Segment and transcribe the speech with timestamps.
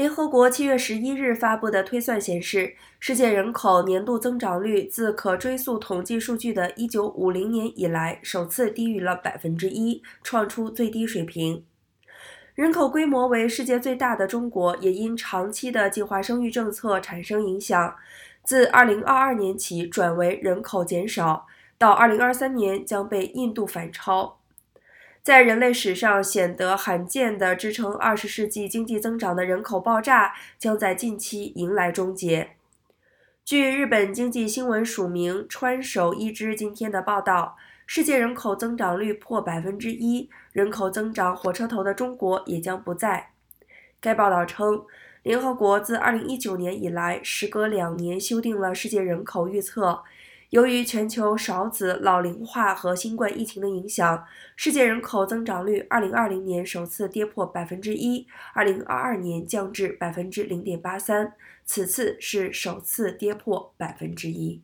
[0.00, 11.66] 联合国七月十一日发布的推算显示，世界人口年度增长率自可追溯统计数据的1950年以来首次低于了百分之一，创出最低水平。
[12.54, 17.94] 人口规模为世界最大的中国，也因长期的计划生育政策产生影响，
[18.42, 21.46] 自2022年起转为人口减少，
[21.76, 24.39] 到2023年将被印度反超。
[25.22, 32.52] 在人类史上显得罕见的支撑二十世纪经济增长的人口爆炸，将在近期迎来终结。
[33.44, 43.32] 据日本经济新闻署名川守一之今天的报道，世界人口增长率破百分之一，人口增长火车头的中国也将不在。
[44.00, 44.82] 该报道称，
[45.22, 50.02] 联合国自二零一九年以来，时隔两年修订了世界人口预测。
[50.50, 54.24] 由于全球少子、老龄化和新冠疫情的影响，
[54.56, 61.32] 世界人口增长率二零二零年首次跌破百分之一二零二二年降至百分之零点八三，
[61.64, 64.60] 此次是首次跌破百分之一。